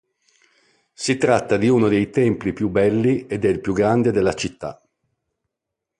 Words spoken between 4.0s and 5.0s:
della città.